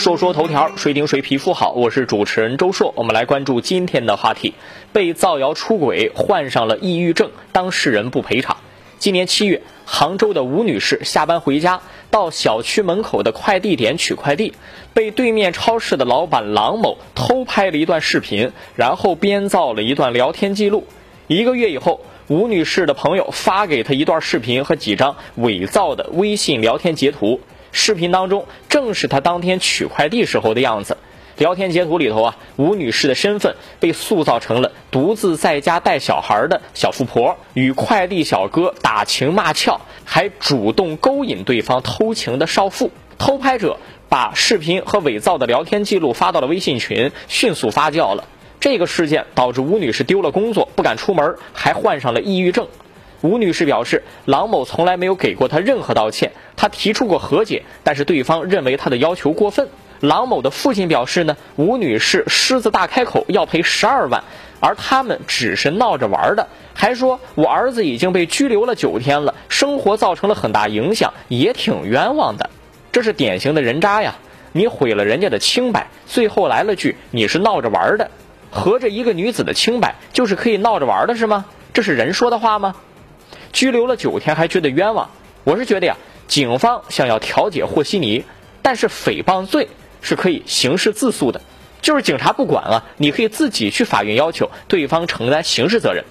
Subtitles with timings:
[0.00, 1.72] 说说头条，谁顶谁皮肤好？
[1.72, 4.54] 我是主持人周硕，我们来关注今天的话题：
[4.94, 8.56] 被造谣出轨，患上了抑郁症，当事人不赔偿。
[8.98, 14.54] 今年七月，杭州的吴女士下班回家，到小区门口的快递点取快递，
[14.94, 20.86] 被对面超市的老板郎某偷拍了一段视频，然后编造了一段聊天记录。
[21.26, 27.40] 一个月以后，吴女士的朋友发给她一段视频和几张伪造的微信聊天截图。
[27.72, 30.96] 视频当中正是她当天取快递时候的样子。
[31.36, 42.90] 聊天截图里头啊，吴女士的身份被塑造成了独自在家带小孩的小富婆，与快递小哥打情骂俏，还主动勾引对方偷情的少妇。
[43.16, 43.78] 偷拍者
[44.10, 48.24] 把视频和伪造的聊天记录发到了微信群，迅速发酵了。
[48.60, 52.68] 这个事件导致吴女士丢了工作，不敢出门，还患上了抑郁症。
[53.22, 59.68] 吴女士表示，郎某从来没有给过她任何道歉，她提出过和解，但是对方认为她的要求过分。
[60.00, 64.24] 郎某的父亲表示呢，吴女士狮子大开口要赔十二万，
[64.58, 72.48] 而他们只是闹着玩的，还说我儿子已经被拘留了九天了，生活造成了很大影响，也挺冤枉的。
[72.90, 74.14] 这是典型的人渣呀！
[74.52, 78.10] 你毁了人家的清白，最后来了句你是闹着玩的，
[78.50, 81.44] 合着一个女子的清白就是可以闹着玩的是吗？
[81.72, 82.74] 这是人说的话吗？
[83.52, 85.10] 拘留了九天还觉得冤枉？
[85.44, 85.96] 我是觉得呀，
[86.28, 88.24] 警方想要调解和稀泥，
[88.62, 89.68] 但是诽谤罪
[90.00, 91.40] 是可以刑事自诉的，
[91.80, 96.04] 就是警察不管啊，你可以自己去法院要求对方承担刑事责任。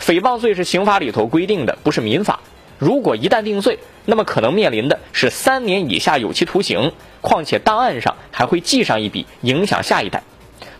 [0.00, 2.40] 诽谤罪是刑法里头规定的，不是民法。
[2.78, 10.22] 如果一旦定罪，那么可能面临的是三年以下有期徒刑，况且档案上还会记上一笔，影响下一代。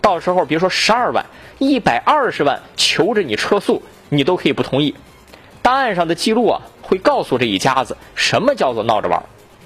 [0.01, 1.25] 到时候别说十二万，
[1.59, 4.95] 一百二十万求着你撤诉，你都可以不同意。
[5.65, 9.23] 档案上的记录啊，会告诉这一家子什么叫做闹着玩。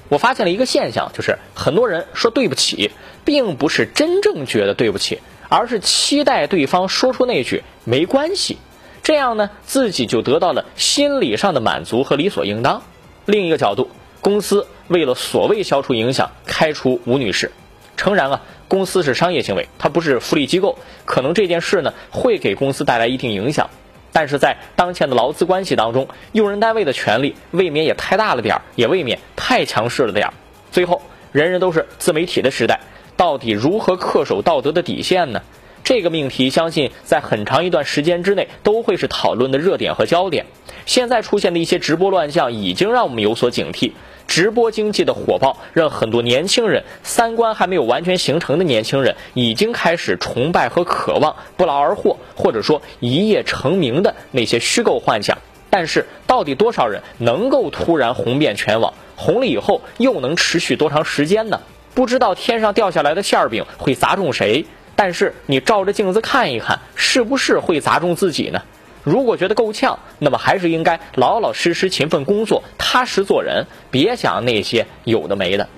[0.09, 2.93] 我发现了一个现象，就是很多人说对不起，
[3.25, 8.59] 并不是真正觉得对不起，而是期待对方说出那句没关系，
[9.03, 12.83] 这样呢，自己就得到了心理上的满足和理所应当。
[13.27, 17.51] 另一个角度，公司为了所谓消除影响，开除吴女士。
[17.97, 23.69] 诚然啊，公司是商业行为，它不是福利机构，可能这件事呢会给公司带来一定影响。
[24.13, 30.35] 但是在当前的劳资关系当中，用人单位的权利未免也太大了点儿，也未免太强势了点儿。
[30.71, 31.03] 最后，
[31.33, 32.81] 人人都是自媒体的时代，
[33.17, 35.43] 到底如何恪守道德的底线呢？
[35.85, 40.47] 这个命题，相信在很长一段时间之内都会是讨论的热点和焦点。
[40.87, 43.93] 现在出现的一些直播乱象，已经让我们有所警惕。
[44.27, 55.39] 直播经济的火爆，让很多年轻人三观还没有完全形成的年轻人，已经开始崇拜和渴望不劳而获，或者说一夜成名的那些虚构幻想。
[55.71, 58.93] 但是，到底多少人能够突然红遍全网？
[59.17, 61.61] 红了以后又能持续多长时间呢？
[61.95, 64.67] 不知道天上掉下来的馅儿饼会砸中谁，
[65.01, 68.61] 但是你照着镜子看一看，是不是会砸中自己呢？
[69.05, 75.69] 如果觉得够呛，那么还是应该老老实实、勤奋工作、踏实做人，别想那些有的没的。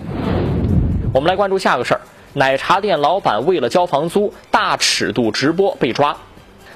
[1.12, 2.00] 我们来关注下个事儿：
[2.32, 6.16] 奶茶店老板为了交房租，大尺度直播被抓。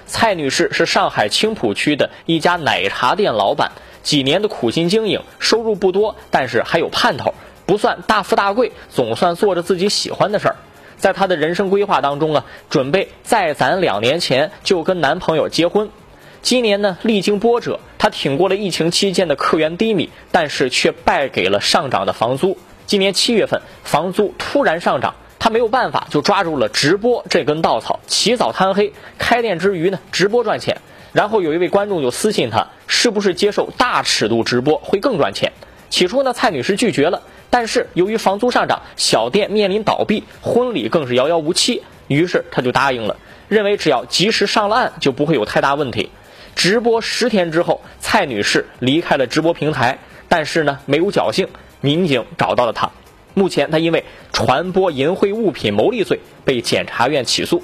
[0.04, 3.72] 蔡女士是上海青浦区的一家奶茶店老板，
[4.02, 7.32] 几年的苦心经营，收入不多，但是还有盼头，
[7.64, 10.56] 不算大富大贵，总算做着自己喜欢的事儿。
[10.96, 15.88] 在她的人生规划当中啊，准备再攒两年钱就跟男朋友结婚。
[16.42, 22.58] 今年呢，历经波折，她挺过了疫情期间的客源低迷，但是却败给了上涨的房租。
[22.86, 30.76] 今年七月份，房租突然上涨，她没有办法，就抓住了直播这根稻草，起早贪黑，开店之余呢，直播赚钱。
[31.12, 35.50] 然后有一位观众就私信她，是不是接受大尺度直播会更赚钱？
[35.88, 37.22] 起初呢，蔡女士拒绝了，
[37.54, 43.16] 但是由于房租上涨，小店面临倒闭，婚礼更是遥遥无期，于是他就答应了，
[43.46, 46.10] 认为只要及时上了岸，就不会有太大问题。
[46.56, 51.46] 直播十天之后，蔡女士离开了直播平台，但是呢没有侥幸，
[51.80, 52.90] 民警找到了她。
[53.34, 57.62] 目前她因为传播淫秽物品牟利罪被检察院起诉。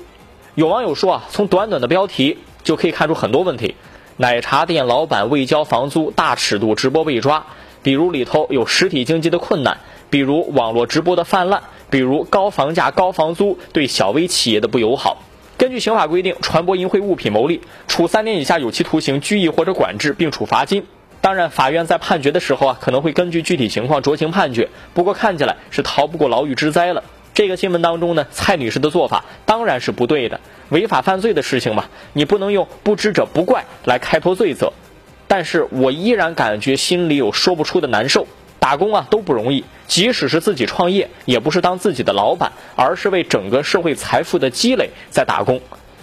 [0.54, 3.74] 有网友说啊，从短短的标题就可以看出很多问题：
[4.16, 7.44] 奶茶店老板未交房租，大尺度直播被抓；
[7.82, 9.74] 比如里头有实体经济的困难；
[10.10, 15.22] 比如网络直播的泛滥；比如高房价、高房租对小微企业的不友好。
[15.56, 20.84] 根据刑法规定，传播淫秽物品牟利，处三年以下有期徒刑、拘役或者管制，并处罚金。
[21.20, 24.68] 当然，法院在判决的时候啊，可能会根据具体情况酌情判决。
[24.94, 27.04] 不过看起来是逃不过牢狱之灾了。
[27.34, 30.40] 这个新闻当中呢，蔡女士的做法当然是不对的，
[30.70, 31.84] 违法犯罪的事情嘛，
[32.14, 34.72] 你不能用不知者不怪来开脱罪责。
[35.30, 38.26] 但是我依然感觉心里有说不出的难受。
[38.58, 45.60] 打工啊都不容易，即使是自己创业，也不是当自己的老板，而是为整个社会财富的积累在打工。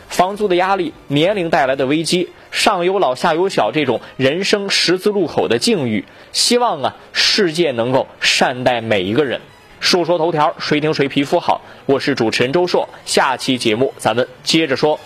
[0.07, 9.41] 房租的压力，年龄带来的危机，上有老下有小，这种人生十字路口的境遇，希望啊世界能够善待每一个人。
[9.81, 11.61] 述说头条，谁听谁皮肤好？
[11.85, 14.99] 我是主持人周硕，下期节目咱们接着说。